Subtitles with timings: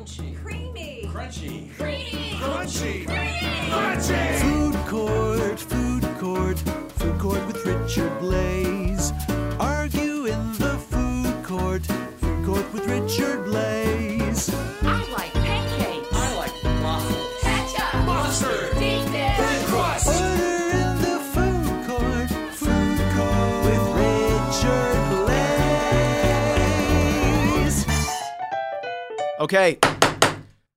[0.00, 1.02] Creamy.
[1.12, 1.68] Crunchy.
[1.76, 2.32] Creamy.
[2.40, 3.06] Crunchy.
[3.06, 3.68] Creamy.
[3.68, 4.40] Crunchy.
[4.40, 6.58] Food court, food court,
[6.96, 9.12] food court with Richard Blais.
[9.60, 11.84] Argue in the food court,
[12.18, 13.69] food court with Richard Blais.
[29.40, 29.78] Okay.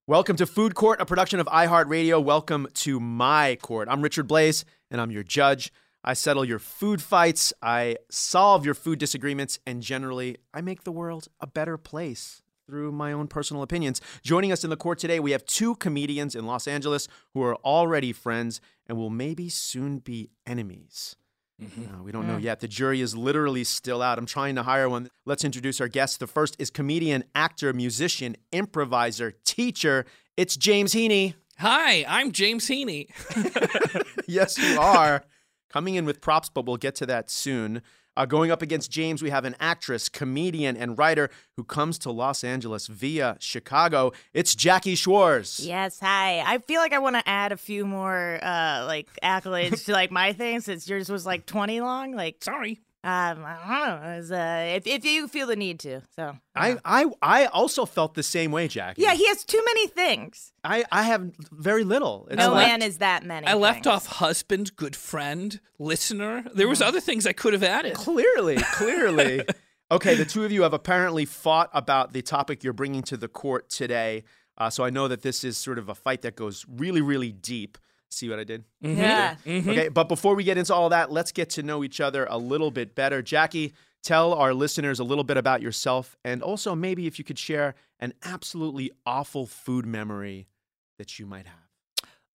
[0.08, 2.24] Welcome to Food Court, a production of iHeartRadio.
[2.24, 3.90] Welcome to my court.
[3.92, 5.70] I'm Richard Blais, and I'm your judge.
[6.02, 10.94] I settle your food fights, I solve your food disagreements, and generally, I make the
[10.94, 14.00] world a better place through my own personal opinions.
[14.22, 17.58] Joining us in the court today, we have two comedians in Los Angeles who are
[17.66, 21.18] already friends and will maybe soon be enemies.
[21.62, 22.60] Uh, we don't know yet.
[22.60, 24.18] The jury is literally still out.
[24.18, 25.10] I'm trying to hire one.
[25.26, 26.18] Let's introduce our guests.
[26.18, 30.06] The first is comedian, actor, musician, improviser, teacher.
[30.36, 31.36] It's James Heaney.
[31.60, 33.08] Hi, I'm James Heaney.
[34.28, 35.24] yes, you are.
[35.70, 37.82] Coming in with props, but we'll get to that soon.
[38.16, 42.12] Uh, going up against James, we have an actress, comedian, and writer who comes to
[42.12, 44.12] Los Angeles via Chicago.
[44.34, 45.60] It's Jackie Schwartz.
[45.60, 46.42] Yes, hi.
[46.46, 50.12] I feel like I want to add a few more uh like accolades to like
[50.12, 52.14] my thing since yours was like 20 long.
[52.14, 52.80] Like Sorry.
[53.06, 54.16] Um I don't know.
[54.18, 56.02] Was, uh, if if you feel the need to.
[56.16, 59.02] So I, I, I also felt the same way, Jackie.
[59.02, 60.54] Yeah, he has too many things.
[60.64, 62.28] I, I have very little.
[62.32, 63.46] It's No like- man is that many.
[63.48, 66.46] I left off husband, good friend, listener.
[66.56, 67.96] There was other things I could have added.
[67.96, 69.44] Clearly, clearly.
[69.92, 73.28] okay, the two of you have apparently fought about the topic you're bringing to the
[73.28, 74.24] court today.
[74.58, 77.32] Uh, so I know that this is sort of a fight that goes really, really
[77.32, 77.78] deep.
[78.14, 78.64] See what I did?
[78.82, 79.36] Yeah.
[79.46, 82.38] Okay, but before we get into all that, let's get to know each other a
[82.38, 83.22] little bit better.
[83.22, 87.40] Jackie, tell our listeners a little bit about yourself and also maybe if you could
[87.40, 90.48] share an absolutely awful food memory
[90.98, 91.58] that you might have.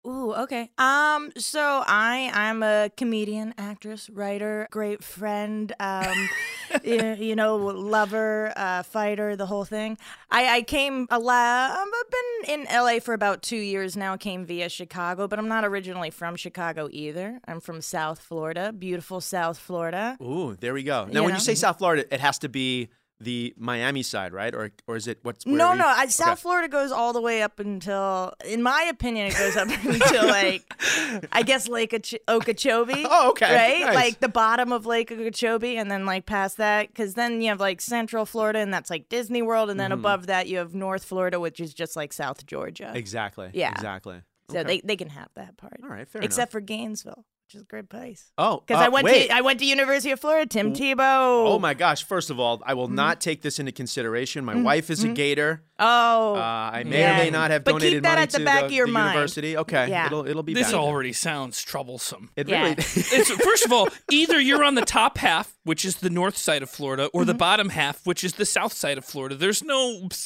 [0.06, 0.70] Ooh, okay.
[0.78, 6.28] Um, so I I'm a comedian, actress, writer, great friend, um,
[6.84, 9.98] you, you know, lover, uh, fighter, the whole thing.
[10.30, 11.70] I I came a lot.
[11.72, 12.10] um, I've
[12.46, 14.16] been in LA for about two years now.
[14.16, 17.40] Came via Chicago, but I'm not originally from Chicago either.
[17.46, 20.16] I'm from South Florida, beautiful South Florida.
[20.22, 21.04] Ooh, there we go.
[21.06, 21.34] Now, You when know?
[21.36, 24.54] you say South Florida, it has to be the Miami side, right?
[24.54, 25.86] Or or is it what's No, no.
[25.86, 26.40] I, South Okay.
[26.42, 30.62] Florida goes all the way up until, in my opinion, it goes up until like,
[31.32, 31.92] I guess Lake
[32.28, 33.04] Okeechobee.
[33.10, 33.54] Oh, okay.
[33.54, 33.94] Right, Nice.
[33.94, 37.58] like the bottom of Lake Okeechobee, and then like past that, because then you have
[37.60, 40.00] like Central Florida, and that's like Disney World, and then Mm-hmm.
[40.00, 42.92] above that you have North Florida, which is just like South Georgia.
[42.94, 43.50] Exactly.
[43.54, 43.70] Yeah.
[43.72, 44.20] Exactly.
[44.50, 44.66] So Okay.
[44.66, 45.80] they they can have that part.
[45.82, 46.52] All right, fair Except enough.
[46.52, 48.30] for Gainesville, which is a great place.
[48.36, 49.28] Oh, Because uh, I went wait.
[49.28, 50.46] to I went to University of Florida.
[50.46, 50.98] Tim Tebow.
[51.48, 52.04] Oh my gosh!
[52.04, 54.44] First of all, I will not take this into consideration.
[54.44, 55.62] My wife is a Gator.
[55.78, 56.34] Oh.
[56.34, 57.14] Uh, I may yeah.
[57.20, 58.72] or may not have But keep donated that money at the to back the, of
[58.72, 59.14] your the mind.
[59.14, 59.56] university.
[59.56, 60.06] Okay, Yeah.
[60.06, 60.80] it'll it'll be This back.
[60.80, 62.30] already sounds troublesome.
[62.36, 62.62] It Yeah.
[62.64, 62.74] really.
[62.76, 66.62] It's first of all, either you're on the top half, which is the north side
[66.62, 67.38] of Florida, or the Mm-hmm.
[67.38, 69.34] bottom half, which is the south side of Florida.
[69.36, 70.08] There's no.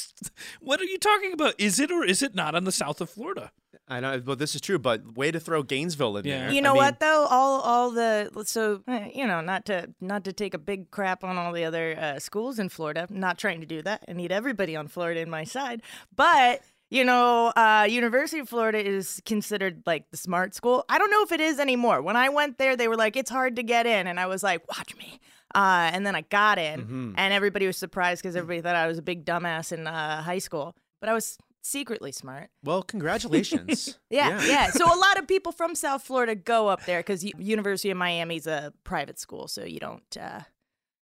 [0.61, 1.55] What are you talking about?
[1.59, 3.53] Is it or is it not on the south of Florida?
[3.93, 4.79] I know, but this is true.
[4.79, 6.39] But way to throw Gainesville in Yeah.
[6.39, 6.51] there.
[6.53, 7.27] You I know mean, what though?
[7.31, 11.23] All all the so eh, you know not to not to take a big crap
[11.25, 13.07] on all the other uh, schools in Florida.
[13.09, 14.05] I'm not trying to do that.
[14.09, 15.83] I need everybody on Florida in my side,
[16.15, 16.61] but.
[16.91, 20.85] You know, uh, University of Florida is considered like the smart school.
[20.91, 22.03] I don't know if it is anymore.
[22.03, 24.43] When I went there, they were like, "It's hard to get in," and I was
[24.43, 25.19] like, "Watch me."
[25.55, 27.13] Uh, and then I got in, Mm-hmm.
[27.17, 30.37] and everybody was surprised because everybody thought I was a big dumbass in uh, high
[30.39, 30.77] school.
[31.01, 32.51] But I was secretly smart.
[32.63, 33.99] Well, congratulations.
[34.11, 34.71] Yeah, yeah.
[34.71, 38.37] So a lot of people from South Florida go up there because University of Miami
[38.37, 40.41] is a private school, so you don't, uh,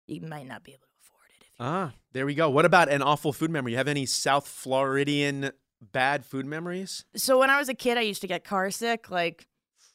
[0.09, 1.45] you might not be able to afford it.
[1.47, 2.51] If Ah, there we go.
[2.51, 3.73] What about an awful food memory?
[3.73, 7.05] You have any South Floridian bad food memories?
[7.15, 9.09] So when I was a kid, I used to get car sick.
[9.11, 9.47] Like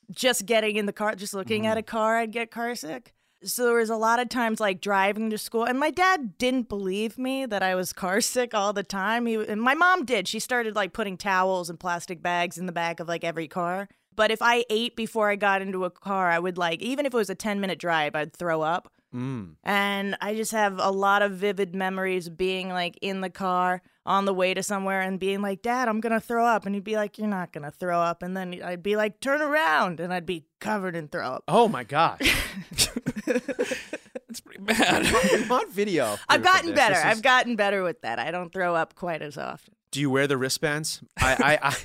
[0.10, 1.72] just getting in the car, just looking Mm-hmm.
[1.72, 3.14] at a car, I'd get car sick.
[3.44, 6.70] So there was a lot of times like driving to school, and my dad didn't
[6.70, 9.26] believe me that I was car sick all the time.
[9.26, 10.28] He, and my mom did.
[10.28, 13.90] She started like putting towels and plastic bags in the back of like every car.
[14.16, 17.14] But if I ate before I got into a car, I would like even if
[17.14, 18.92] it was a ten minute drive, I'd throw up.
[19.14, 19.56] Mm.
[19.64, 23.82] And I just have a lot of vivid memories of being like in the car
[24.06, 26.66] on the way to somewhere and being like, Dad, I'm going to throw up.
[26.66, 28.24] And he'd be like, You're not going to throw up.
[28.24, 30.00] And then I'd be like, Turn around.
[30.00, 31.44] And I'd be covered in throw up.
[31.48, 32.20] Oh my God.
[33.26, 35.06] That's pretty bad.
[35.06, 36.18] I'm on video.
[36.30, 36.96] I've gotten better.
[36.96, 38.20] Is- I've gotten better with that.
[38.20, 39.74] I don't throw up quite as often.
[39.92, 41.04] Do you wear the wristbands?
[41.20, 41.76] I I,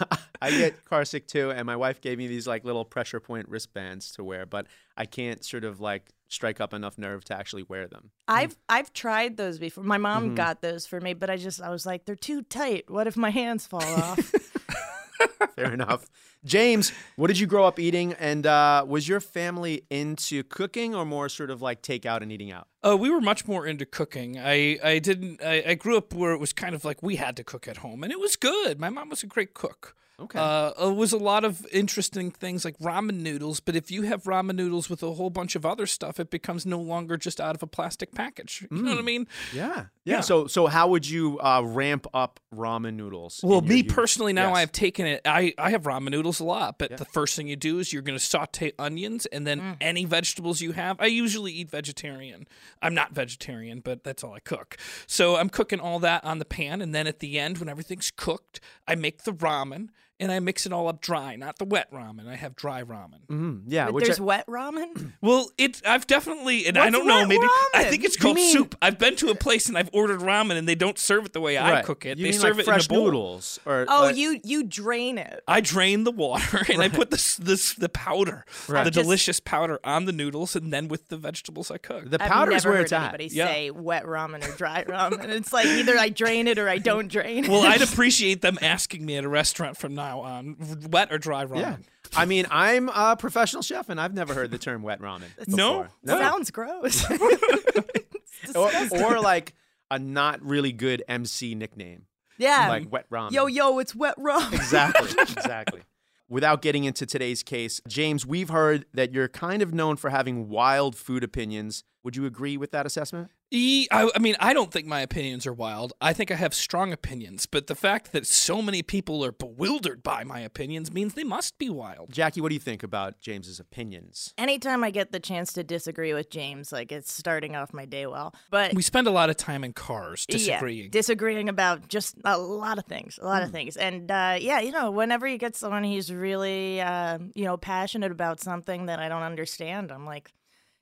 [0.00, 3.18] I I get car sick too, and my wife gave me these like little pressure
[3.18, 7.36] point wristbands to wear, but I can't sort of like strike up enough nerve to
[7.36, 8.10] actually wear them.
[8.26, 9.84] I've I've tried those before.
[9.84, 10.34] My mom Mm-hmm.
[10.34, 12.90] got those for me, but I just I was like, they're too tight.
[12.90, 14.18] What if my hands fall off?
[15.56, 16.06] Fair enough.
[16.46, 18.14] James, what did you grow up eating?
[18.14, 22.50] And uh, was your family into cooking or more sort of like takeout and eating
[22.52, 22.68] out?
[22.86, 24.38] Uh, we were much more into cooking.
[24.38, 25.42] I, I didn't.
[25.42, 27.78] I, I grew up where it was kind of like we had to cook at
[27.78, 28.78] home, and it was good.
[28.80, 29.94] My mom was a great cook.
[30.18, 30.38] Okay.
[30.38, 34.22] Uh, it was a lot of interesting things like ramen noodles, but if you have
[34.22, 37.54] ramen noodles with a whole bunch of other stuff, it becomes no longer just out
[37.54, 38.66] of a plastic package.
[38.70, 39.26] You know what I mean?
[39.52, 39.66] Yeah.
[40.06, 40.14] Yeah.
[40.14, 40.20] Yeah.
[40.22, 43.40] So so how would you uh, ramp up ramen noodles?
[43.42, 44.56] Well, your me personally, now Yes.
[44.58, 45.20] I've taken it.
[45.26, 48.02] I, I have ramen noodles a lot, but the first thing you do is you're
[48.02, 49.76] going to saute onions and then Mm.
[49.80, 51.00] any vegetables you have.
[51.00, 52.46] I usually eat vegetarian.
[52.82, 54.76] I'm not vegetarian, but that's all I cook.
[55.06, 58.10] So I'm cooking all that on the pan, and then at the end, when everything's
[58.10, 61.90] cooked, I make the ramen and I mix it all up dry, not the wet
[61.92, 62.26] ramen.
[62.28, 63.26] I have dry ramen.
[63.28, 63.62] Mhm.
[63.66, 63.86] Yeah.
[63.86, 65.12] But Which There's I- wet ramen.
[65.20, 67.90] Well, it I've definitely and I What's don't know wet maybe I ramen?
[67.90, 68.74] think it's You called mean- soup.
[68.80, 71.40] I've been to a place and I've ordered ramen and they don't serve it the
[71.40, 71.84] way I Right.
[71.84, 72.18] cook it.
[72.18, 73.04] You they mean serve like it fresh in a bowl.
[73.06, 75.42] noodles or Oh, uh, you you drain it.
[75.46, 78.84] I drain the water and I put this this the powder, Right.
[78.84, 82.10] the Just- delicious powder on the noodles, and then with the vegetables I cook.
[82.10, 83.02] the I've powder never is where heard it's at.
[83.02, 83.46] anybody Yeah.
[83.48, 85.28] say wet ramen or dry ramen.
[85.28, 87.50] It's like either I drain it or I don't drain it.
[87.50, 91.18] well, I'd appreciate them asking me at a restaurant from now on, um, wet or
[91.18, 91.60] dry ramen.
[91.60, 91.76] Yeah.
[92.14, 95.24] I mean, I'm a professional chef, and I've never heard the term wet ramen.
[95.48, 95.82] No?
[95.82, 95.88] before.
[96.04, 96.18] no.
[96.18, 97.10] Sounds gross.
[98.54, 99.54] or, or like
[99.90, 102.06] a not really good MC nickname,
[102.38, 102.68] yeah.
[102.68, 103.32] like wet ramen.
[103.32, 104.52] Yo yo, it's wet ramen.
[104.52, 105.10] Exactly.
[105.22, 105.82] exactly.
[106.28, 110.48] Without getting into today's case, James, we've heard that you're kind of known for having
[110.48, 111.84] wild food opinions.
[112.02, 113.30] Would you agree with that assessment?
[113.50, 115.92] E, I, I mean, I don't think my opinions are wild.
[116.00, 120.02] I think I have strong opinions, but the fact that so many people are bewildered
[120.02, 122.12] by my opinions means they must be wild.
[122.12, 124.34] Jackie, what do you think about James's opinions?
[124.36, 128.06] Anytime I get the chance to disagree with James, like it's starting off my day
[128.06, 128.34] well.
[128.50, 130.90] But We spend a lot of time in cars Yeah, disagreeing.
[130.90, 133.76] disagreeing about just a lot of things, a lot of things.
[133.76, 138.10] And uh, yeah, you know, whenever you get someone who's really, uh, you know, passionate
[138.10, 140.32] about something that I don't understand, I'm like,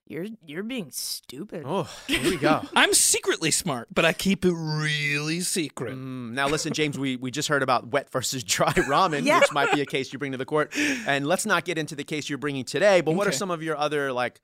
[0.07, 1.63] you're you're being stupid.
[1.67, 2.63] Oh, here we go.
[2.77, 5.95] I'm secretly smart, but I keep it really secret.
[5.95, 9.41] Mm, now, listen, James, we, we just heard about wet versus dry ramen, Yeah.
[9.41, 10.73] which might be a case you bring to the court.
[10.77, 13.63] And let's not get into the case you're bringing today, but what are some of
[13.63, 14.41] your other, like,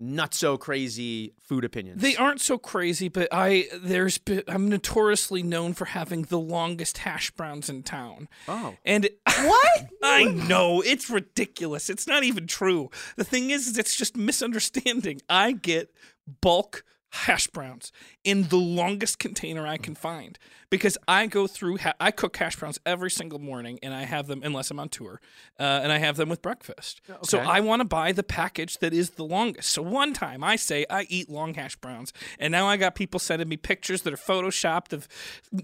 [0.00, 2.00] not so crazy food opinions?
[2.00, 6.98] They aren't so crazy, but I there's been, I'm notoriously known for having the longest
[6.98, 8.28] hash browns in town.
[8.48, 8.76] Oh.
[8.84, 9.88] And What?
[10.02, 11.90] I know it's ridiculous.
[11.90, 12.90] It's not even true.
[13.16, 15.20] The thing is, is it's just misunderstanding.
[15.28, 15.94] I get
[16.40, 17.92] bulk hash browns
[18.24, 20.38] in the longest container I can find
[20.70, 24.28] because I go through, ha- I cook hash browns every single morning and I have
[24.28, 25.20] them, unless I'm on tour,
[25.58, 27.00] uh, and I have them with breakfast.
[27.22, 29.70] So I want to buy the package that is the longest.
[29.70, 33.18] So one time I say I eat long hash browns, and now I got people
[33.18, 35.08] sending me pictures that are photoshopped of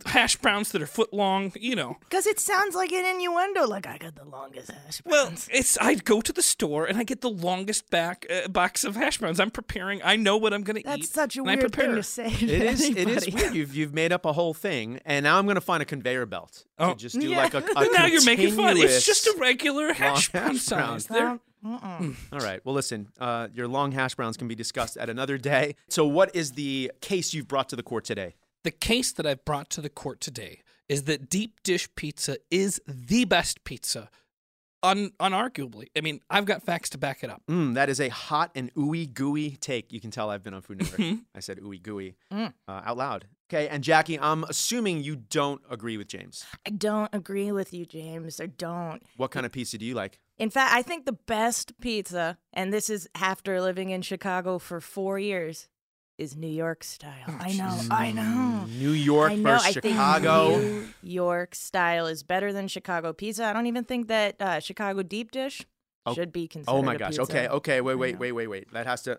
[0.07, 1.97] hash browns that are foot long, you know.
[2.01, 3.67] Because it sounds like an innuendo.
[3.67, 7.05] Like I got the longest hash Well, it's I go to the store and I
[7.05, 9.39] get the longest back uh, box of hash browns.
[9.39, 10.01] I'm preparing.
[10.03, 10.87] I know what I'm going to eat.
[10.87, 11.87] That's such a and I weird prepare.
[11.87, 12.27] thing to say.
[12.27, 12.81] It to is.
[12.85, 13.31] It is anybody.
[13.33, 13.55] weird.
[13.55, 16.27] You've you've made up a whole thing, and now I'm going to find a conveyor
[16.27, 16.93] belt Oh.
[16.93, 17.39] to just do Yeah.
[17.39, 17.59] like a.
[17.77, 18.77] a now you're making fun.
[18.77, 21.05] It's just a regular hash brown hash browns.
[21.05, 21.07] size.
[21.07, 22.61] They're- All right.
[22.65, 23.09] Well, listen.
[23.19, 25.75] Uh, your long hash browns can be discussed at another day.
[25.89, 28.35] So, what is the case you've brought to the court today?
[28.63, 32.81] The case that I've brought to the court today is that deep dish pizza is
[32.87, 34.09] the best pizza,
[34.87, 35.87] un- unarguably.
[35.97, 37.43] I mean, I've got facts to back it up.
[37.49, 39.93] Mm, that is a hot and ooey gooey take.
[39.93, 41.01] You can tell I've been on Food Network.
[41.01, 41.17] Mm-hmm.
[41.35, 42.53] I said ooey gooey Mm.
[42.69, 43.27] uh, out loud.
[43.49, 43.69] Okay.
[43.69, 46.45] And Jackie, I'm assuming you don't agree with James.
[46.67, 48.41] I don't agree with you, James.
[48.41, 49.01] I don't.
[49.17, 50.19] What kind of pizza do you like?
[50.37, 54.81] In fact, I think the best pizza, and this is after living in Chicago for
[54.81, 55.69] four years,
[56.19, 57.13] is New York style.
[57.41, 58.65] I know, I know.
[58.69, 59.43] New York I know.
[59.51, 60.59] versus I Chicago.
[60.59, 63.45] think New York style is better than Chicago pizza.
[63.45, 65.63] I don't even think that uh, Chicago deep dish
[66.09, 66.77] Oh- should be considered.
[66.77, 67.09] Oh my a gosh.
[67.17, 67.23] pizza.
[67.23, 67.49] Okay.
[67.49, 67.81] Okay.
[67.81, 67.97] Wait.
[67.97, 68.19] Wait.
[68.19, 68.33] Wait.
[68.33, 68.47] Wait.
[68.47, 68.73] Wait.
[68.73, 69.17] That has to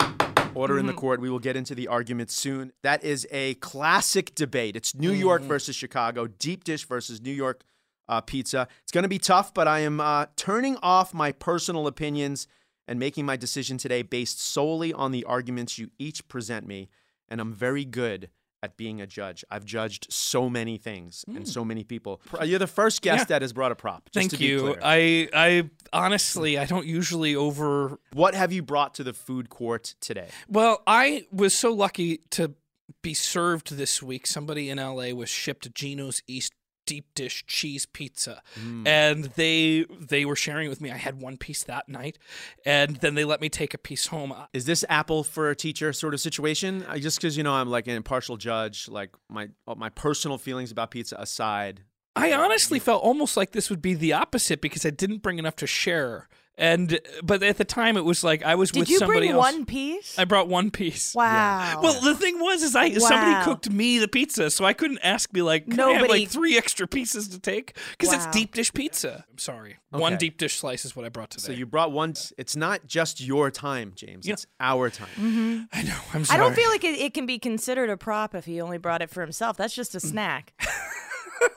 [0.55, 1.19] order in the court.
[1.19, 2.71] We will get into the argument soon.
[2.81, 4.75] That is a classic debate.
[4.77, 6.27] It's New York versus Chicago.
[6.27, 7.63] Deep dish versus New York
[8.07, 8.69] uh, pizza.
[8.83, 12.47] It's going to be tough, but I am uh, turning off my personal opinions
[12.87, 16.89] and making my decision today based solely on the arguments you each present me.
[17.29, 18.29] And I'm very good
[18.63, 19.45] at being a judge.
[19.51, 21.47] I've judged so many things and mm.
[21.47, 22.21] so many people.
[22.43, 23.25] You're the first guest Yeah.
[23.25, 24.09] that has brought a prop.
[24.11, 24.75] Just Thank to be you.
[24.81, 29.95] I I honestly I don't usually over What have you brought to the food court
[29.99, 30.29] today?
[30.47, 32.55] Well, I was so lucky to
[33.01, 34.25] be served this week.
[34.25, 36.53] Somebody in LA was shipped Gino's East
[36.87, 38.87] deep dish cheese pizza, Mm.
[38.87, 40.89] and they they were sharing it with me.
[40.89, 42.17] I had one piece that night,
[42.65, 44.33] and then they let me take a piece home.
[44.53, 46.83] Is this apple for a teacher sort of situation?
[46.87, 50.71] I, just because you know I'm like an impartial judge, like my my personal feelings
[50.71, 51.83] about pizza aside.
[52.15, 55.55] I honestly felt almost like this would be the opposite because I didn't bring enough
[55.57, 56.27] to share.
[56.57, 58.83] And but at the time it was like I was with the phone.
[58.85, 59.53] Did with you somebody bring else.
[59.53, 60.17] one piece?
[60.17, 61.13] I brought one piece.
[61.13, 61.79] wow.
[61.83, 65.31] Well, the thing was, is I somebody cooked me the pizza, so I couldn't ask
[65.33, 68.73] me like, can I have like three extra pieces to take because it's deep dish
[68.73, 69.25] pizza.
[69.29, 71.43] I'm sorry, one deep dish slice is what I brought today.
[71.43, 72.15] So you brought one.
[72.37, 74.25] It's not just your time, James.
[74.25, 74.33] Yeah.
[74.33, 75.07] It's our time.
[75.15, 75.63] Mm-hmm.
[75.73, 75.97] I know.
[76.13, 76.39] I'm sorry.
[76.39, 79.01] I don't feel like it, it can be considered a prop if he only brought
[79.03, 79.57] it for himself.
[79.57, 80.09] That's just a mm.
[80.09, 80.53] snack.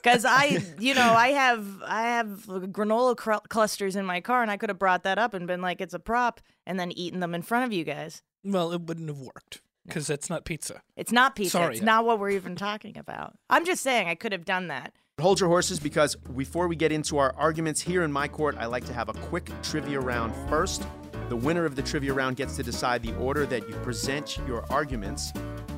[0.03, 4.51] Because I, you know, I have I have granola cr- clusters in my car, and
[4.51, 7.21] I could have brought that up and been like, it's a prop, and then eaten
[7.21, 8.23] them in front of you guys.
[8.45, 10.83] Well, it wouldn't have worked because that's not pizza.
[10.97, 11.53] It's not pizza.
[11.53, 11.75] Sorry.
[11.75, 13.35] It's not what we're even talking about.
[13.49, 14.93] I'm just saying I could have done that.
[15.21, 18.67] Hold your horses because before we get into our arguments here in my court, I
[18.67, 20.87] like to have a quick trivia round first.
[21.29, 24.65] The winner of the trivia round gets to decide the order that you present your
[24.73, 25.33] arguments.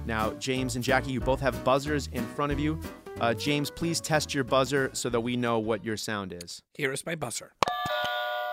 [0.06, 2.80] Now, James and Jackie, you both have buzzers in front of you.
[3.22, 6.60] Uh, James, please test your buzzer so that we know what your sound is.
[6.74, 7.52] Here is my buzzer.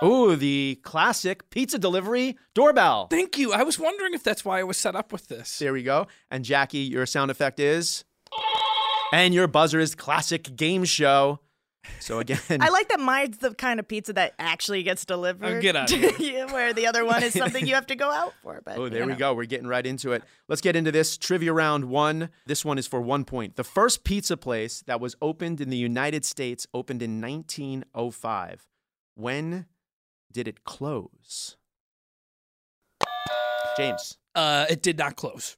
[0.04, 3.08] Ooh, the classic pizza delivery doorbell.
[3.08, 3.52] Thank you.
[3.52, 5.58] I was wondering if that's why I was set up with this.
[5.58, 6.06] There we go.
[6.30, 8.06] And Jackie, your sound effect is.
[9.12, 11.40] And your buzzer is classic game show.
[12.02, 15.58] So again, I like that mine's the kind of pizza that actually gets delivered.
[15.58, 16.12] Oh, get out of here.
[16.20, 18.62] yeah, where the other one is something you have to go out for.
[18.64, 19.18] But Oh, there we know.
[19.18, 19.34] go.
[19.34, 20.24] We're getting right into it.
[20.48, 22.30] Let's get into this trivia round one.
[22.46, 23.56] This one is for one point.
[23.56, 28.68] The first pizza place that was opened in the United States opened in 1905.
[29.16, 29.66] When
[30.32, 31.56] did it close?
[33.78, 34.18] James.
[34.36, 35.56] Uh, it did not close.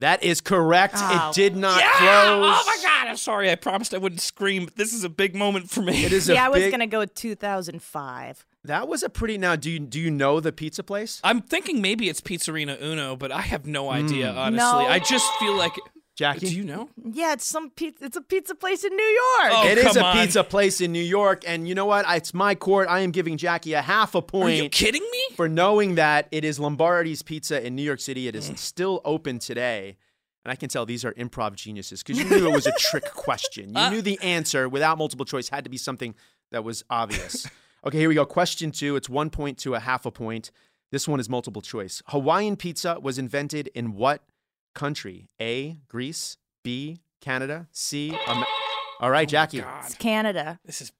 [0.00, 0.94] That is correct.
[0.98, 1.30] Oh.
[1.30, 1.90] It did not yeah!
[1.92, 2.54] close.
[2.58, 3.08] Oh my god!
[3.08, 3.50] I'm sorry.
[3.50, 4.66] I promised I wouldn't scream.
[4.66, 6.04] But this is a big moment for me.
[6.04, 8.44] It is Yeah, I was big- gonna go with 2005.
[8.64, 9.38] That was a pretty.
[9.38, 11.20] Now, do you do you know the pizza place?
[11.24, 14.32] I'm thinking maybe it's Pizzerina Uno, but I have no idea.
[14.32, 14.38] Hmm.
[14.38, 14.86] Honestly, No.
[14.88, 15.72] I just feel like.
[16.16, 16.46] Jackie?
[16.48, 16.88] Do you know?
[17.04, 18.06] Yeah, it's some pizza.
[18.06, 19.52] It's a pizza place in New York.
[19.52, 20.16] Oh, It is come a on.
[20.16, 22.06] pizza place in New York, and you know what?
[22.08, 22.88] It's my court.
[22.88, 24.58] I am giving Jackie a half a point.
[24.60, 25.22] Are you kidding me?
[25.36, 28.26] for knowing that it is Lombardi's Pizza in New York City.
[28.28, 28.56] It is Mm.
[28.58, 29.98] still open today.
[30.44, 33.04] And I can tell these are improv geniuses because you knew it was a trick
[33.12, 33.70] question.
[33.70, 33.90] You Uh.
[33.90, 36.14] knew the answer without multiple choice had to be something
[36.52, 37.46] that was obvious.
[37.84, 38.24] okay, here we go.
[38.24, 38.96] Question two.
[38.96, 40.50] It's one point to a half a point.
[40.92, 42.00] This one is multiple choice.
[42.06, 44.22] Hawaiian pizza was invented in what
[44.76, 45.28] country?
[45.40, 45.78] A.
[45.88, 46.36] Greece.
[46.62, 47.00] B.
[47.20, 47.66] Canada.
[47.72, 48.16] C.
[48.28, 48.44] Am-
[49.00, 49.60] All right, Jackie.
[49.60, 50.60] Oh God, It's Canada.
[50.64, 50.92] this is.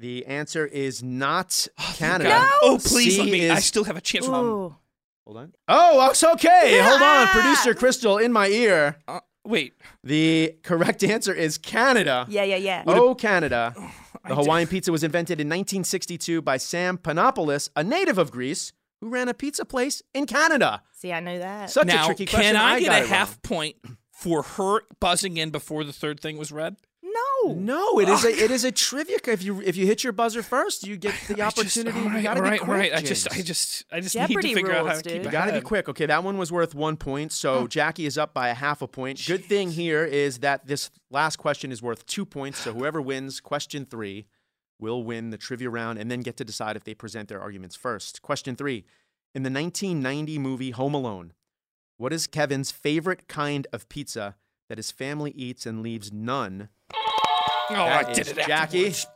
[0.00, 2.30] The answer is not thank Canada.
[2.30, 2.50] God.
[2.62, 3.50] Oh, please let C me.
[3.50, 4.26] I still have a chance.
[4.26, 4.74] Ooh.
[5.24, 5.52] Hold on.
[5.68, 6.80] Oh, it's okay.
[6.82, 7.26] Hold on.
[7.28, 8.96] Producer Crystal in my ear.
[9.06, 9.72] Uh, wait.
[10.02, 12.26] The correct answer is Canada.
[12.28, 12.82] Yeah, yeah, yeah.
[12.86, 13.72] Oh, Canada.
[14.26, 18.72] The Hawaiian pizza was invented in 1962 by Sam Panopoulos, a native of Greece,
[19.04, 20.82] who ran a pizza place in Canada.
[20.92, 21.70] See, I knew that.
[21.70, 22.54] Such now, a tricky question.
[22.54, 23.38] can I, get got a half wrong.
[23.42, 23.76] point
[24.10, 26.76] for her buzzing in before the third thing was read?
[27.02, 27.52] no.
[27.54, 29.18] No, it is a it is a trivia.
[29.28, 31.98] If you if you hit your buzzer first, you get the I just- opportunity.
[31.98, 32.68] all you right, gotta all be right, quick.
[32.70, 32.94] all right.
[32.94, 35.16] I just, I just, I just Jeopardy need to figure out how rules, to keep
[35.18, 35.24] dude.
[35.26, 35.88] You gotta be quick.
[35.90, 37.32] Okay, that one was worth one point.
[37.32, 39.22] So Jackie is up by a half a point.
[39.26, 42.60] Good thing here is that this last question is worth two points.
[42.60, 44.24] So whoever wins question three
[44.78, 47.76] will win the trivia round and then get to decide if they present their arguments
[47.76, 48.22] first.
[48.22, 48.84] Question three.
[49.34, 51.32] In the 1990 movie Home Alone,
[51.96, 54.36] what is Kevin's favorite kind of pizza
[54.68, 56.68] that his family eats and leaves none?
[57.70, 58.36] Oh, That I did it.
[58.46, 58.86] Jackie.
[58.88, 59.06] afterwards.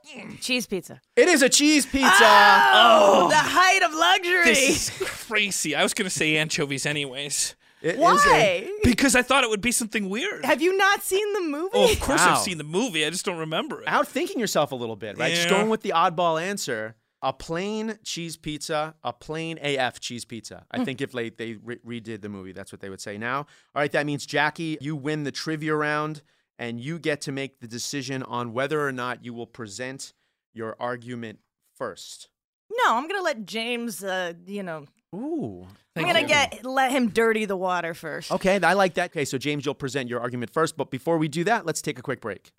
[0.40, 1.00] Cheese pizza.
[1.16, 2.08] It is a cheese pizza.
[2.10, 4.44] Oh, oh, the height of luxury.
[4.44, 5.74] This is crazy.
[5.76, 7.54] I was gonna say anchovies anyways.
[7.82, 8.70] It is a- Why?
[8.84, 10.44] Because I thought it would be something weird.
[10.44, 11.70] Have you not seen the movie?
[11.74, 12.32] Oh, of course Wow.
[12.34, 13.04] I've seen the movie.
[13.06, 13.86] I just don't remember it.
[13.88, 15.34] outthinking yourself a little bit, right?
[15.34, 16.96] Just going with the oddball answer.
[17.20, 20.64] A plain cheese pizza, a plain AF cheese pizza.
[20.70, 23.38] I think if like they re- redid the movie, that's what they would say now.
[23.38, 26.22] All right, that means Jackie, you win the trivia round,
[26.60, 30.12] and you get to make the decision on whether or not you will present
[30.54, 31.40] your argument
[31.76, 32.28] first.
[32.70, 34.04] No, I'm gonna let James.
[34.04, 34.84] Uh, you know,
[35.14, 35.66] Ooh.
[35.96, 38.30] I'm gonna get let him dirty the water first.
[38.30, 39.10] Okay, I like that.
[39.10, 41.98] Okay, so James, you'll present your argument first, but before we do that, let's take
[41.98, 42.52] a quick break.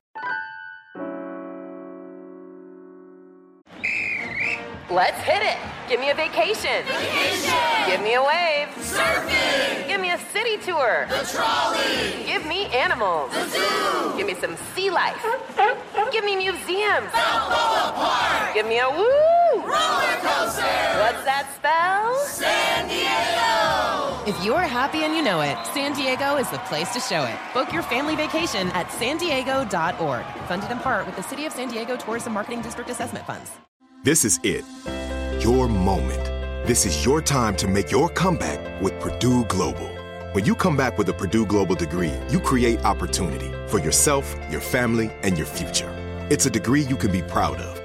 [4.92, 5.58] Let's hit it.
[5.88, 6.84] Give me a vacation.
[7.86, 8.70] Give me a wave.
[8.82, 9.88] Surfing.
[9.88, 11.06] Give me a city tour.
[11.10, 12.26] The trolley.
[12.26, 13.32] Give me animals.
[13.32, 14.18] The zoo.
[14.18, 15.24] Give me some sea life.
[16.12, 17.12] Give me museums.
[17.14, 18.54] Balboa Park.
[18.56, 19.49] Give me a woo.
[19.70, 20.80] Roller coaster.
[21.02, 22.16] What's that spell?
[22.26, 24.30] San Diego.
[24.30, 27.38] If you're happy and you know it, San Diego is the place to show it.
[27.54, 30.26] Book your family vacation at san diego.org.
[30.48, 33.52] Funded in part with the City of San Diego Tourism Marketing District Assessment Funds.
[34.04, 34.66] This is it.
[35.44, 36.26] Your moment.
[36.68, 39.90] This is your time to make your comeback with Purdue Global.
[40.34, 44.62] When you come back with a Purdue Global degree, you create opportunity for yourself, your
[44.62, 45.90] family, and your future.
[46.30, 47.79] It's a degree you can be proud of,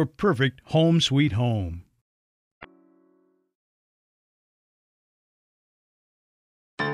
[0.00, 1.84] your perfect home sweet home.
[6.80, 6.86] All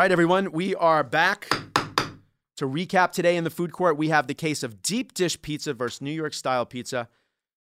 [0.00, 1.48] right, everyone, we are back.
[2.56, 5.72] To recap today in the food court, we have the case of deep dish pizza
[5.72, 7.08] versus New York style pizza.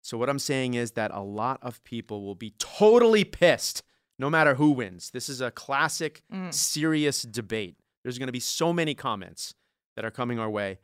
[0.01, 3.83] So, what I'm saying is that a lot of people will be totally pissed
[4.17, 5.09] no matter who wins.
[5.09, 6.53] This is a classic, mm.
[6.53, 7.75] serious debate.
[8.03, 9.55] There's going to be so many comments
[9.97, 10.79] that are coming our way,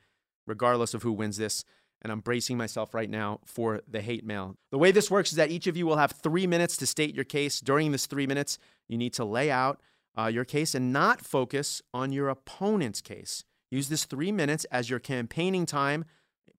[0.46, 1.64] regardless of who wins this.
[2.02, 4.56] And I'm bracing myself right now for the hate mail.
[4.72, 7.16] The way this works is that each of you will have three minutes to state
[7.16, 7.60] your case.
[7.60, 9.82] During this three minutes, you need to lay out
[10.18, 13.44] uh, your case and not focus on your opponent's case.
[13.72, 16.06] Use this three minutes as your campaigning time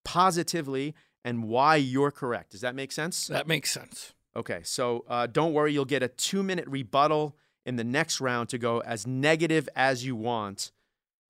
[0.04, 2.52] positively and why you're correct.
[2.52, 3.26] Does that make sense?
[3.28, 4.14] That makes sense.
[4.36, 8.48] Okay, so uh, don't worry, you'll get a two minute rebuttal in the next round
[8.50, 10.72] to go as negative as you want,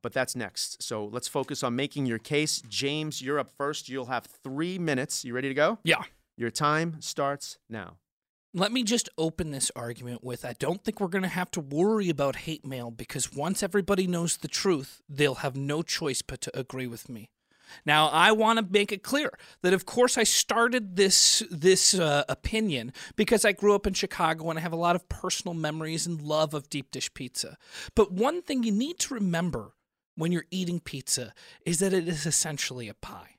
[0.03, 0.83] but that's next.
[0.83, 2.63] So let's focus on making your case.
[2.69, 3.89] James, you're up first.
[3.89, 5.25] You'll have three minutes.
[5.25, 5.79] You ready to go?
[5.85, 6.03] Yeah.
[6.37, 7.97] Your time starts now.
[8.55, 11.61] Let me just open this argument with I don't think we're going to have to
[11.61, 16.41] worry about hate mail because once everybody knows the truth, they'll have no choice but
[16.43, 17.31] to agree with me.
[17.85, 19.31] Now, I want to make it clear
[19.63, 24.49] that, of course, I started this this uh, opinion because I grew up in Chicago
[24.51, 27.57] and I have a lot of personal memories and love of deep dish pizza.
[27.95, 29.75] But one thing you need to remember
[30.19, 31.33] when you're eating pizza
[31.65, 33.37] is that it is essentially a pie.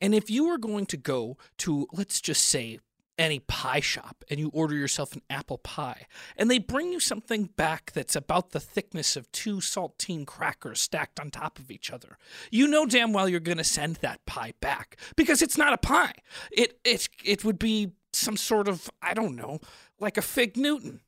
[0.00, 2.78] And if you are going to go to, let's just say,
[3.18, 7.46] any pie shop and you order yourself an apple pie and they bring you something
[7.56, 12.16] back that's about the thickness of two saltine crackers stacked on top of each other
[12.52, 15.78] you know damn well you're going to send that pie back because it's not a
[15.78, 16.12] pie
[16.52, 19.58] it it it would be some sort of i don't know
[19.98, 21.00] like a fig newton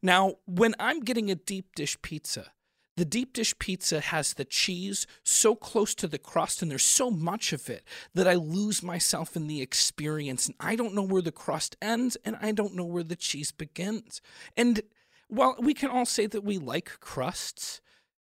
[0.00, 2.50] now when i'm getting a deep dish pizza
[2.98, 7.10] the deep dish pizza has the cheese so close to the crust, and there's so
[7.10, 10.46] much of it that I lose myself in the experience.
[10.48, 13.52] And I don't know where the crust ends, and I don't know where the cheese
[13.52, 14.20] begins.
[14.56, 14.82] And
[15.28, 17.80] while we can all say that we like crusts,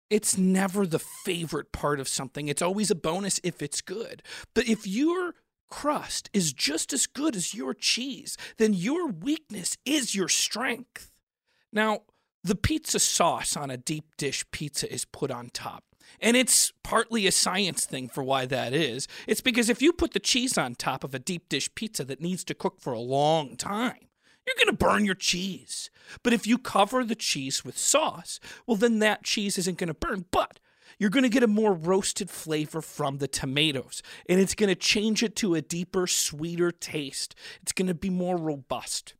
[0.09, 2.49] it's never the favorite part of something.
[2.49, 4.23] It's always a bonus if it's good.
[4.53, 5.35] But if your
[5.69, 11.11] crust is just as good as your cheese, then your weakness is your strength.
[11.71, 12.01] Now,
[12.45, 15.83] the pizza sauce on a deep dish pizza is put on top.
[16.21, 19.07] And it's partly a science thing for why that is.
[19.25, 22.21] It's because if you put the cheese on top of a deep dish pizza that
[22.21, 24.09] needs to cook for a long time,
[24.45, 25.89] you're going to burn your cheese.
[26.21, 29.95] But if you cover the cheese with sauce, well, then that cheese isn't going to
[29.95, 30.25] burn.
[30.29, 30.59] But
[30.99, 34.75] you're going to get a more roasted flavor from the tomatoes, and it's going to
[34.75, 37.33] change it to a deeper, sweeter taste.
[37.63, 39.15] It's going to be more robust.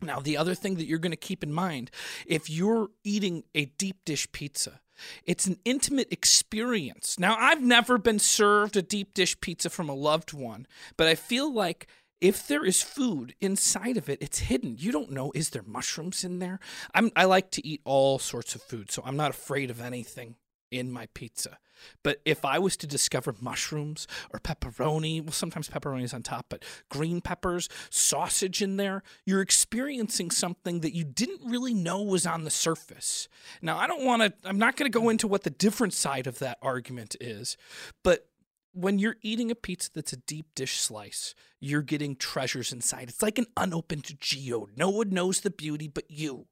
[0.00, 1.90] Now, the other thing that you're going to keep in mind
[2.26, 4.80] if you're eating a deep dish pizza,
[5.24, 7.18] it's an intimate experience.
[7.18, 11.14] Now, I've never been served a deep dish pizza from a loved one, but I
[11.14, 11.88] feel like
[12.20, 14.76] if there is food inside of it, it's hidden.
[14.78, 16.58] You don't know is there mushrooms in there?
[16.94, 20.36] I'm I like to eat all sorts of food, so I'm not afraid of anything
[20.70, 21.58] in my pizza.
[22.02, 26.46] But if I was to discover mushrooms or pepperoni, well, sometimes pepperoni is on top,
[26.48, 32.26] but green peppers, sausage in there, you're experiencing something that you didn't really know was
[32.26, 33.28] on the surface.
[33.62, 36.26] Now, I don't want to, I'm not going to go into what the different side
[36.26, 37.56] of that argument is,
[38.02, 38.28] but
[38.72, 43.08] when you're eating a pizza that's a deep dish slice, you're getting treasures inside.
[43.08, 44.76] It's like an unopened geode.
[44.76, 46.46] No one knows the beauty but you.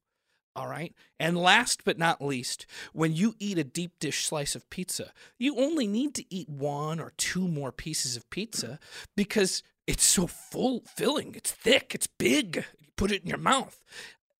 [0.56, 0.94] All right.
[1.20, 2.64] And last but not least,
[2.94, 6.98] when you eat a deep dish slice of pizza, you only need to eat one
[6.98, 8.78] or two more pieces of pizza
[9.14, 11.34] because it's so full filling.
[11.34, 12.64] It's thick, it's big.
[12.80, 13.84] You put it in your mouth.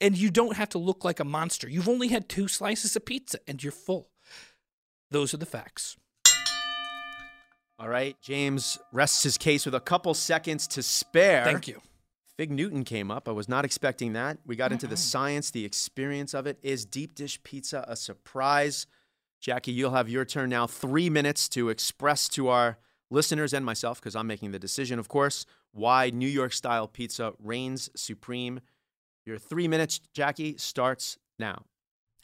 [0.01, 1.69] And you don't have to look like a monster.
[1.69, 4.09] You've only had two slices of pizza and you're full.
[5.11, 5.97] Those are the facts.
[7.79, 8.17] All right.
[8.23, 11.45] James rests his case with a couple seconds to spare.
[11.45, 11.83] Thank you.
[12.37, 13.29] Fig Newton came up.
[13.29, 14.39] I was not expecting that.
[14.45, 16.59] We got into the science, the experience of it.
[16.63, 18.87] Is deep dish pizza a surprise?
[19.41, 20.67] Jackie, you'll have your turn now.
[20.67, 22.79] Three minutes to express to our
[23.11, 27.33] listeners and myself, because I'm making the decision, of course, why New York style pizza
[27.43, 28.61] reigns supreme.
[29.25, 31.65] Your three minutes, Jackie, starts now.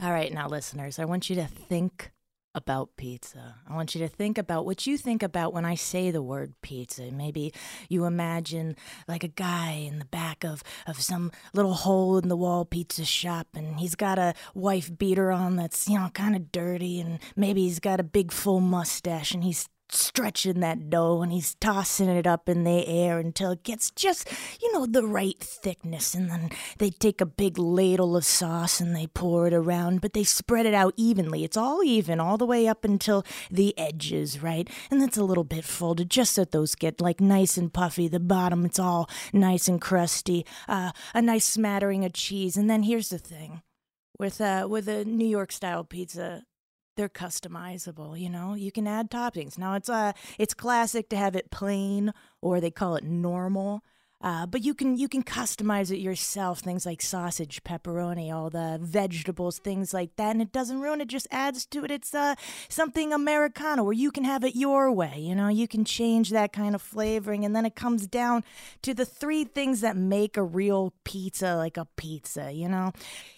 [0.02, 2.10] All right, now, listeners, I want you to think
[2.54, 3.56] about pizza.
[3.68, 6.54] I want you to think about what you think about when I say the word
[6.62, 7.10] pizza.
[7.10, 7.52] Maybe
[7.88, 8.76] you imagine
[9.08, 13.04] like a guy in the back of, of some little hole in the wall pizza
[13.04, 17.18] shop and he's got a wife beater on that's, you know, kind of dirty and
[17.36, 22.08] maybe he's got a big full mustache and he's stretching that dough and he's tossing
[22.08, 24.28] it up in the air until it gets just,
[24.60, 26.14] you know, the right thickness.
[26.14, 30.12] And then they take a big ladle of sauce and they pour it around, but
[30.12, 31.44] they spread it out evenly.
[31.44, 34.68] It's all even, all the way up until the edges, right?
[34.90, 38.08] And that's a little bit folded just so those get like nice and puffy.
[38.08, 40.46] The bottom, it's all nice and crusty.
[40.68, 42.56] Uh, a nice smattering of cheese.
[42.56, 43.62] And then here's the thing
[44.18, 46.44] with uh, with a New York style pizza,
[46.96, 48.54] they're customizable you know?
[48.54, 49.58] You can add toppings.
[49.58, 53.82] Now it's uh it's classic to have it plain or they call it normal
[54.22, 58.78] uh, but you can you can customize it yourself things like sausage pepperoni all the
[58.80, 61.90] vegetables things like that and it doesn't ruin it just adds to it.
[61.90, 62.34] It's uh
[62.68, 65.48] something americano where you can have it your way you know?
[65.48, 68.44] You can change that kind of flavoring and then it comes down
[68.82, 72.92] to the three things that make a real pizza like a pizza you know?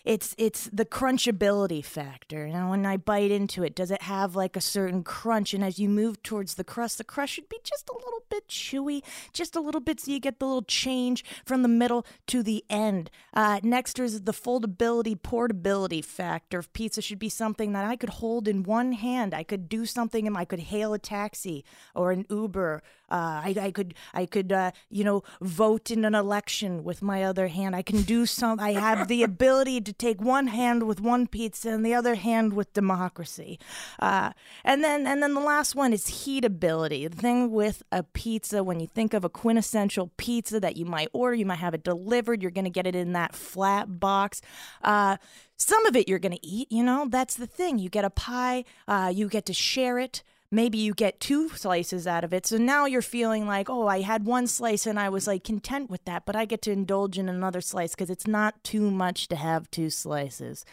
[0.05, 2.71] It's it's the crunchability factor you know?
[2.71, 5.55] When i bite into it does it have like a certain crunch?
[5.55, 8.49] And as you move towards the crust the crust should be just a little bit
[8.49, 12.43] chewy just a little bit so you get the little change from the middle to
[12.43, 13.11] the end.
[13.33, 16.63] Uh, next is the foldability, portability factor.
[16.63, 19.35] Pizza should be something that I could hold in one hand.
[19.35, 22.83] I could do something and I could hail a taxi or an Uber.
[23.11, 27.23] Uh, I, I could, I could, uh, you know, vote in an election with my
[27.23, 27.77] other hand.
[27.77, 28.59] I can do some.
[28.61, 32.55] I have the ability to take one hand with one pizza and the other hand
[32.55, 33.59] with democracy.
[33.99, 34.33] Uh,
[34.65, 37.11] and then, and then the last one is heatability.
[37.11, 41.09] The thing with a pizza, when you think of a quintessential pizza that you might
[41.13, 42.43] order, you might have it delivered.
[42.43, 44.41] You're going to get it in that flat box.
[44.83, 45.17] Uh,
[45.57, 46.71] some of it you're going to eat.
[46.71, 47.79] You know, that's the thing.
[47.79, 48.65] You get a pie.
[48.89, 50.23] Uh, you get to share it
[50.55, 52.47] maybe you get two slices out of it.
[52.47, 55.91] So now you're feeling like, oh, I had one slice and I was like content
[55.91, 59.29] with that, but I get to indulge in another slice because it's not too much
[59.29, 60.65] to have two slices.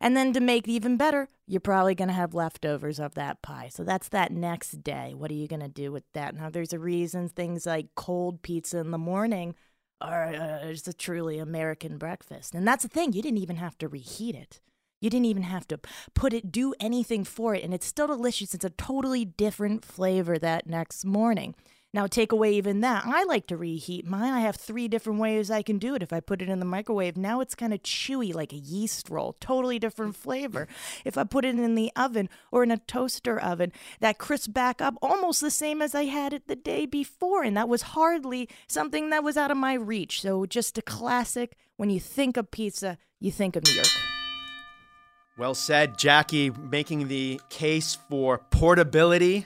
[0.00, 3.40] And then to make it even better, you're probably going to have leftovers of that
[3.42, 3.70] pie.
[3.72, 5.14] So that's that next day.
[5.14, 6.34] What are you going to do with that?
[6.34, 9.54] Now, there's a reason things like cold pizza in the morning
[10.00, 12.54] are uh, just a truly American breakfast.
[12.54, 14.60] And that's the thing, you didn't even have to reheat it.
[15.06, 15.78] You didn't even have to
[16.14, 18.54] put it, do anything for it, and it's still delicious.
[18.54, 21.54] It's a totally different flavor that next morning.
[21.94, 23.04] Now, take away even that.
[23.06, 24.32] I like to reheat mine.
[24.32, 26.02] I have three different ways I can do it.
[26.02, 29.08] If I put it in the microwave, now it's kind of chewy like a yeast
[29.08, 30.66] roll, totally different flavor.
[31.04, 34.82] If I put it in the oven or in a toaster oven, that crisp back
[34.82, 37.44] up almost the same as I had it the day before.
[37.44, 40.22] And that was hardly something that was out of my reach.
[40.22, 41.56] So, just a classic.
[41.76, 44.15] When you think of pizza, you think of New York.
[45.38, 49.44] Well said, Jackie, making the case for portability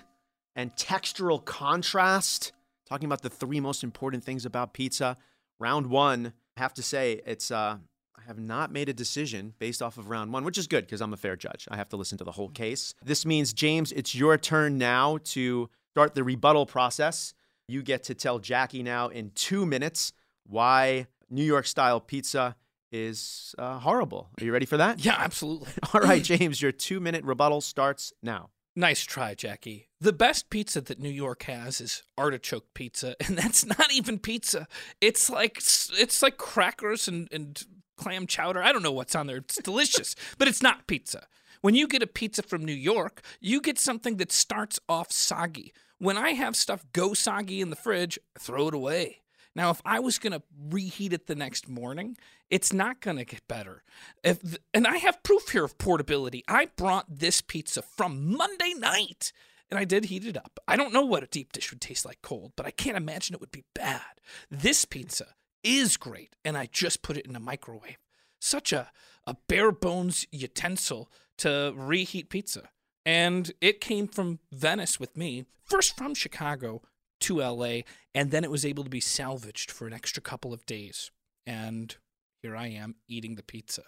[0.55, 2.53] and textural contrast.
[2.88, 5.16] Talking about the three most important things about pizza.
[5.59, 7.79] Round one, I have to say, it's uh,
[8.16, 11.00] I have not made a decision based off of round one, which is good because
[11.00, 11.66] I'm a fair judge.
[11.72, 12.94] I have to listen to the whole case.
[13.05, 17.35] This means, James, it's your turn now to start the rebuttal process.
[17.66, 20.12] You get to tell Jackie now in two minutes
[20.46, 22.55] why New York style pizza
[22.92, 24.31] is uh, horrible.
[24.40, 25.05] Are you ready for that?
[25.05, 25.72] Yeah, absolutely.
[25.94, 28.50] All right, James, your two minute rebuttal starts now.
[28.76, 29.88] Nice try, Jackie.
[30.00, 34.66] The best pizza that New York has is artichoke pizza, and that's not even pizza.
[35.00, 37.62] It's like it's like crackers and, and
[37.96, 38.62] clam chowder.
[38.62, 39.38] I don't know what's on there.
[39.38, 41.26] It's delicious, but it's not pizza.
[41.61, 45.74] When you get a pizza from New York, you get something that starts off soggy.
[45.98, 49.20] When I have stuff go soggy in the fridge, throw it away.
[49.54, 52.16] Now, if I was going to reheat it the next morning,
[52.50, 53.82] it's not going to get better.
[54.22, 56.44] If, and I have proof here of portability.
[56.46, 59.32] I brought this pizza from Monday night
[59.70, 60.58] and I did heat it up.
[60.66, 63.34] I don't know what a deep dish would taste like cold, but I can't imagine
[63.34, 64.20] it would be bad.
[64.50, 67.98] This pizza is great, and I just put it in a microwave.
[68.40, 68.90] Such a,
[69.26, 72.70] a bare bones utensil to reheat pizza.
[73.06, 76.82] And it came from Venice with me, first from Chicago
[77.20, 77.80] to LA,
[78.14, 81.11] and then it was able to be salvaged for an extra couple of days.
[81.46, 81.94] And
[82.42, 83.83] here I am eating the pizza.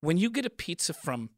[0.00, 1.30] When you get a pizza from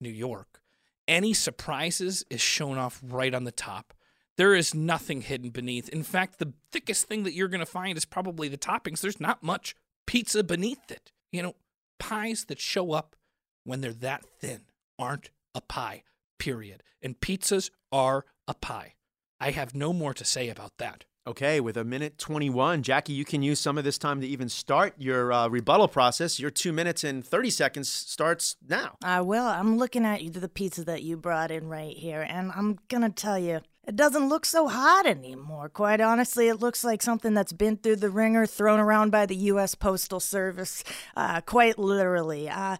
[0.00, 0.60] New York,
[1.08, 3.94] any surprises is shown off right on the top.
[4.36, 5.88] There is nothing hidden beneath.
[5.88, 9.00] In fact, the thickest thing that you're going to find is probably the toppings.
[9.00, 9.74] There's not much
[10.06, 11.12] pizza beneath it.
[11.30, 11.54] You know,
[11.98, 13.16] pies that show up
[13.64, 14.62] when they're that thin
[14.98, 16.02] aren't a pie,
[16.38, 16.82] period.
[17.02, 18.94] And pizzas are a pie.
[19.42, 21.04] I have no more to say about that.
[21.26, 24.48] Okay, with a minute 21, Jackie, you can use some of this time to even
[24.48, 26.38] start your uh, rebuttal process.
[26.38, 28.94] Your two minutes and 30 seconds starts now.
[29.02, 29.44] I will.
[29.44, 33.10] I'm looking at the pizza that you brought in right here, and I'm going to
[33.10, 35.68] tell you, it doesn't look so hot anymore.
[35.68, 39.34] Quite honestly, it looks like something that's been through the ringer, thrown around by the
[39.34, 39.74] U.S.
[39.74, 40.84] Postal Service,
[41.16, 42.48] uh, quite literally.
[42.48, 42.76] Uh,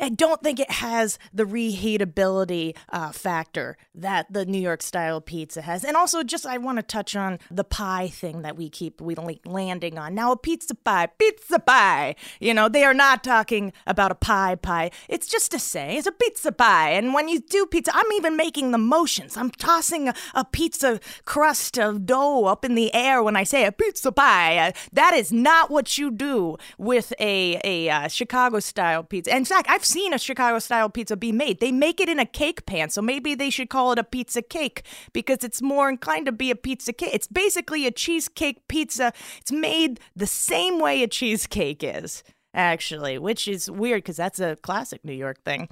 [0.00, 5.62] I don't think it has the reheatability uh, factor that the New York style pizza
[5.62, 5.84] has.
[5.84, 9.16] And also, just I want to touch on the pie thing that we keep we
[9.44, 10.14] landing on.
[10.14, 12.14] Now, a pizza pie, pizza pie.
[12.40, 14.90] You know, they are not talking about a pie pie.
[15.08, 16.90] It's just to say it's a pizza pie.
[16.90, 19.36] And when you do pizza, I'm even making the motions.
[19.36, 23.64] I'm tossing a, a pizza crust of dough up in the air when I say
[23.64, 24.58] a pizza pie.
[24.58, 29.34] Uh, that is not what you do with a a uh, Chicago style pizza.
[29.34, 31.60] In fact, I've seen a Chicago style pizza be made.
[31.60, 34.42] They make it in a cake pan, so maybe they should call it a pizza
[34.42, 37.14] cake because it's more inclined to be a pizza cake.
[37.14, 39.12] It's basically a cheesecake pizza.
[39.40, 42.22] It's made the same way a cheesecake is
[42.56, 45.68] actually, which is weird because that's a classic New York thing.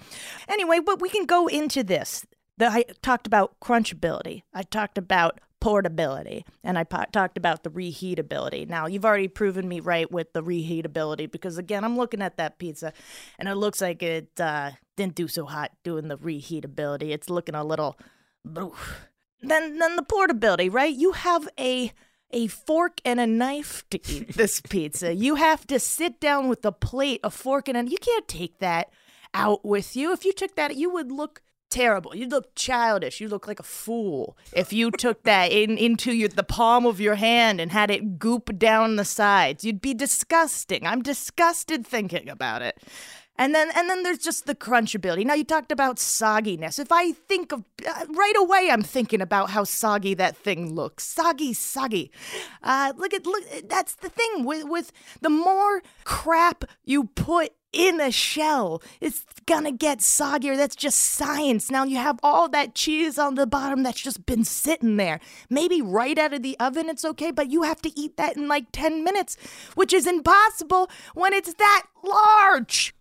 [0.48, 2.26] Anyway, but we can go into this.
[2.58, 4.42] The, I talked about crunchability.
[4.52, 8.68] I talked about portability and I po- talked about the reheatability.
[8.68, 12.58] Now, you've already proven me right with the reheatability because again, I'm looking at that
[12.58, 12.92] pizza
[13.38, 17.12] and it looks like it uh, didn't do so hot doing the reheatability.
[17.12, 17.98] It's looking a little
[18.44, 20.94] then then the portability, right?
[20.94, 21.92] You have a
[22.30, 25.14] a fork and a knife to eat this pizza.
[25.14, 27.90] You have to sit down with a plate, a fork, and a.
[27.90, 28.90] You can't take that
[29.32, 30.12] out with you.
[30.12, 31.40] If you took that, you would look
[31.74, 32.14] terrible.
[32.14, 33.20] You'd look childish.
[33.20, 37.00] You look like a fool if you took that in into your, the palm of
[37.00, 39.64] your hand and had it goop down the sides.
[39.64, 40.86] You'd be disgusting.
[40.86, 42.80] I'm disgusted thinking about it.
[43.36, 45.26] And then and then there's just the crunchability.
[45.26, 46.78] Now you talked about sogginess.
[46.78, 51.02] If I think of uh, right away, I'm thinking about how soggy that thing looks.
[51.02, 52.12] Soggy, soggy.
[52.62, 53.42] Uh, look at look.
[53.68, 59.72] That's the thing with with the more crap you put in a shell, it's gonna
[59.72, 60.56] get soggier.
[60.56, 61.70] That's just science.
[61.70, 65.20] Now you have all that cheese on the bottom that's just been sitting there.
[65.50, 68.48] Maybe right out of the oven, it's okay, but you have to eat that in
[68.48, 69.36] like 10 minutes,
[69.74, 72.94] which is impossible when it's that large.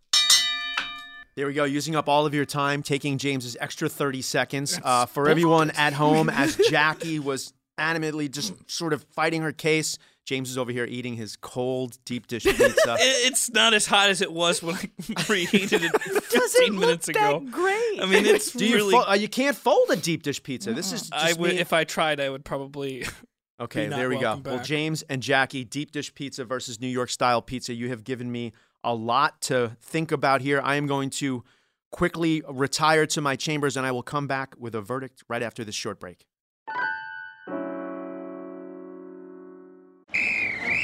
[1.35, 4.79] There we go, using up all of your time, taking James's extra 30 seconds.
[4.83, 9.97] Uh, for everyone at home, as Jackie was animately just sort of fighting her case,
[10.25, 12.95] James is over here eating his cold deep dish pizza.
[12.99, 14.89] It's not as hot as it was when I
[15.29, 17.39] reheated it 15 minutes ago.
[17.51, 17.99] great.
[18.01, 18.91] I mean, it's Do you really.
[18.93, 20.73] fo- uh, you can't fold a deep dish pizza.
[20.73, 21.59] This is just I would, me.
[21.59, 23.05] if I tried, I would probably.
[23.59, 24.21] Okay, there we go.
[24.35, 24.63] welcome Well.
[24.63, 27.73] James and Jackie, deep dish pizza versus New York style pizza.
[27.73, 28.51] You have given me
[28.83, 30.59] a lot to think about here.
[30.63, 31.43] I am going to
[31.91, 35.63] quickly retire to my chambers and I will come back with a verdict right after
[35.63, 36.25] this short break.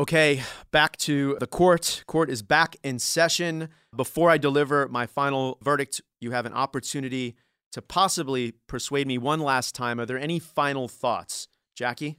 [0.00, 2.04] Okay, back to the court.
[2.06, 3.68] Court is back in session.
[3.96, 7.34] Before I deliver my final verdict, you have an opportunity
[7.72, 9.98] to possibly persuade me one last time.
[9.98, 11.48] Are there any final thoughts?
[11.74, 12.16] Jackie?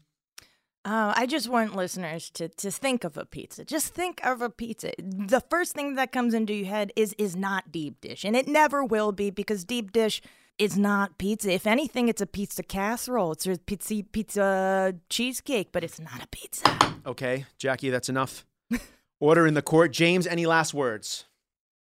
[0.83, 3.63] Uh, I just want listeners to to think of a pizza.
[3.63, 4.91] Just think of a pizza.
[4.97, 8.47] The first thing that comes into your head is is not deep dish, and it
[8.47, 10.21] never will be because deep dish
[10.59, 11.51] is not pizza.
[11.51, 13.31] If anything, it's a pizza casserole.
[13.31, 16.95] It's a pizza pizza cheesecake, but it's not a pizza.
[17.05, 18.45] Okay, Jackie, that's enough.
[19.19, 19.91] Order in the court.
[19.91, 21.25] James, any last words?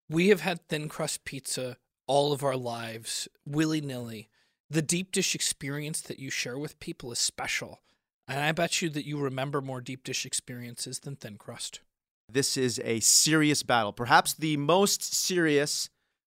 [0.09, 4.31] We have had thin crust pizza all of our lives, willy nilly.
[4.71, 7.83] The deep dish experience that you share with people is special.
[8.27, 11.81] And I bet you that you remember more deep dish experiences than thin crust.
[12.31, 15.89] This is a serious battle, perhaps the most serious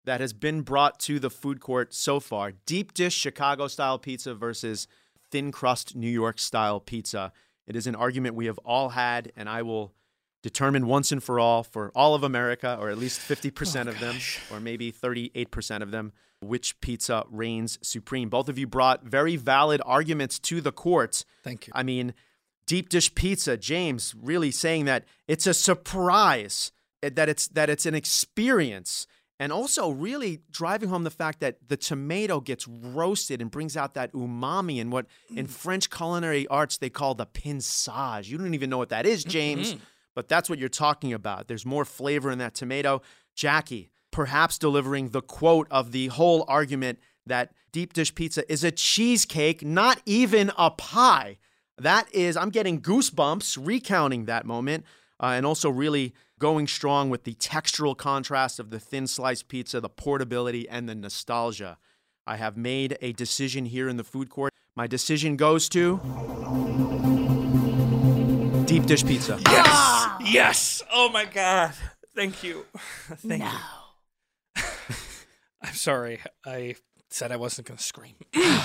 [0.10, 2.52] that has been brought to the food court so far.
[2.66, 4.88] Deep dish Chicago style pizza versus
[5.30, 7.32] thin crust New York style pizza.
[7.68, 9.94] It is an argument we have all had, and I will
[10.42, 14.16] determine once and for all for all of America, or at least 50% of them,
[14.52, 18.30] or maybe 38% of them, which pizza reigns supreme.
[18.30, 21.24] Both of you brought very valid arguments to the court.
[21.44, 21.74] Thank you.
[21.76, 22.16] I mean,
[22.66, 26.72] deep dish pizza, James really saying that it's a surprise
[27.04, 29.06] eh, that it's that it's an experience
[29.40, 33.94] and also really driving home the fact that the tomato gets roasted and brings out
[33.94, 38.28] that umami and what in French culinary arts they call the pinçage.
[38.28, 39.76] You don't even know what that is, James,
[40.14, 41.48] but that's what you're talking about.
[41.48, 43.02] There's more flavor in that tomato.
[43.34, 48.72] Jackie, perhaps delivering the quote of the whole argument that deep dish pizza is a
[48.72, 51.38] cheesecake, not even a pie.
[51.78, 54.84] That is, I'm getting goosebumps recounting that moment
[55.22, 59.80] uh, and also really going strong with the textural contrast of the thin sliced pizza,
[59.80, 61.78] the portability, and the nostalgia.
[62.26, 64.54] I have made a decision here in the food court.
[64.76, 65.98] My decision goes to
[68.66, 69.40] deep dish pizza.
[69.46, 69.66] Yes.
[69.68, 70.18] Ah!
[70.22, 70.84] Yes.
[70.94, 71.74] Oh my god.
[72.16, 72.66] Thank you.
[72.76, 73.60] Thank you.
[75.62, 76.20] I'm sorry.
[76.46, 76.76] I
[77.10, 78.16] said I wasn't going to scream.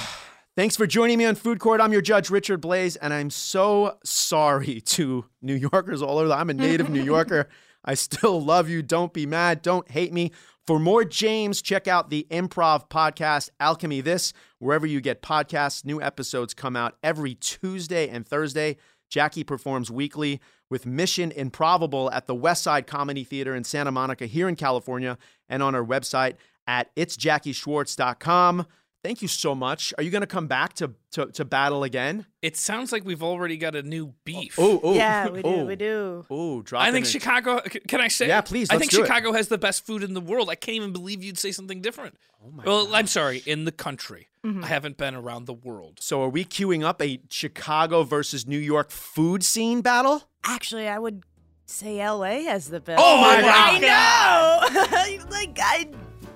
[0.56, 1.80] Thanks for joining me on Food Court.
[1.80, 6.32] I'm your judge, Richard Blais, and I'm so sorry to New Yorkers all over.
[6.32, 7.48] I'm a native New Yorker.
[7.84, 8.80] I still love you.
[8.80, 9.62] Don't be mad.
[9.62, 10.30] Don't hate me.
[10.64, 15.84] For more James, check out the improv podcast, Alchemy This, wherever you get podcasts.
[15.84, 18.76] New episodes come out every Tuesday and Thursday.
[19.10, 20.40] Jackie performs weekly
[20.70, 25.18] with Mission Improbable at the West Side Comedy Theater in Santa Monica here in California
[25.48, 26.34] and on our website
[26.68, 28.66] at itsjackieschwartz.com.
[29.04, 29.92] Thank you so much.
[29.98, 32.24] Are you going to come back to, to, to battle again?
[32.40, 34.54] It sounds like we've already got a new beef.
[34.58, 35.48] Oh, oh, Yeah, we do.
[35.54, 35.64] oh.
[35.66, 36.24] We do.
[36.30, 37.04] Oh, drop I think.
[37.04, 37.60] Chicago.
[37.70, 38.26] c- Can I say?
[38.28, 39.06] Yeah, please, I let's think do it.
[39.06, 40.48] Chicago has the best food in the world.
[40.48, 42.16] I can't even believe you'd say something different.
[42.42, 43.42] Oh my well, I'm sorry.
[43.46, 44.62] In the country, Mm-hmm.
[44.64, 45.98] I haven't been around the world.
[46.00, 50.24] So are we queuing up a Chicago versus New York food scene battle?
[50.44, 51.22] Actually, I would
[51.66, 53.02] say LA has the best.
[53.02, 53.42] Oh my food.
[53.44, 53.82] God.
[53.84, 55.24] I know.
[55.30, 55.88] like I,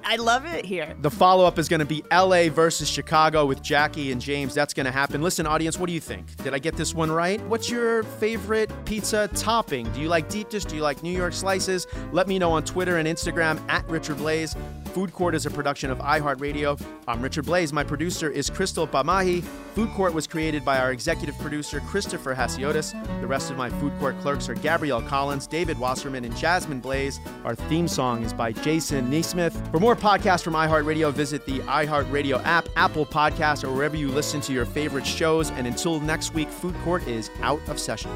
[0.09, 0.97] I love it here.
[1.03, 4.55] The follow up is going to be LA versus Chicago with Jackie and James.
[4.55, 5.21] That's going to happen.
[5.21, 6.35] Listen, audience, what do you think?
[6.43, 7.39] Did I get this one right?
[7.43, 9.87] What's your favorite pizza topping?
[9.93, 10.65] Do you like deep dish?
[10.65, 11.87] Do you like New York slices?
[12.11, 14.57] Let me know on Twitter and Instagram at Richard Blais.
[14.89, 16.81] Food Court is a production of iHeartRadio.
[17.07, 17.73] I'm Richard Blais.
[17.73, 19.43] My producer is Crystal Pamahi.
[19.75, 22.93] Food Court was created by our executive producer, Christopher Hasiotis.
[23.21, 27.21] The rest of my Food Court clerks are Gabrielle Collins, David Wasserman, and Jasmine Blaze.
[27.45, 29.71] Our theme song is by Jason Neesmith.
[29.71, 34.41] For more podcasts from iHeartRadio, visit the iHeartRadio app, Apple Podcasts, or wherever you listen
[34.41, 35.51] to your favorite shows.
[35.53, 38.11] And until next week, Food Court is out of session.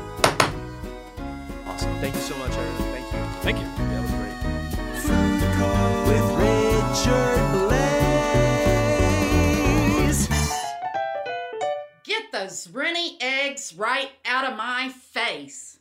[1.67, 1.95] Awesome.
[2.01, 2.93] Thank you so much, everyone.
[2.93, 3.19] Thank you.
[3.43, 3.92] Thank you.
[7.03, 7.83] Richard Blais.
[12.05, 15.81] Get those Rennie eggs right out of my face.